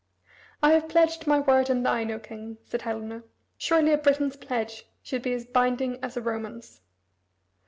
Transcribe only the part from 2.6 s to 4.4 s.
said Helena. "Surely a Briton's